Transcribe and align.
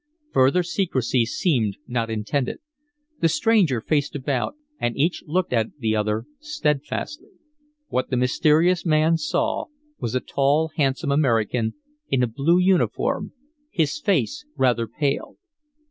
Further 0.33 0.63
secrecy 0.63 1.27
seemed 1.27 1.77
not 1.87 2.09
intended. 2.09 2.57
The 3.19 3.29
stranger 3.29 3.79
faced 3.81 4.15
about 4.15 4.55
and 4.79 4.97
each 4.97 5.23
looked 5.27 5.53
at 5.53 5.77
the 5.77 5.95
other 5.95 6.25
steadfastly. 6.39 7.29
What 7.89 8.09
the 8.09 8.17
mysterious 8.17 8.83
man 8.83 9.17
saw 9.17 9.65
was 9.99 10.15
a 10.15 10.19
tall, 10.19 10.71
handsome 10.75 11.11
American 11.11 11.75
in 12.09 12.23
a 12.23 12.27
blue 12.27 12.57
uniform, 12.57 13.33
his 13.69 13.99
face 13.99 14.43
rather 14.57 14.87
pale. 14.87 15.37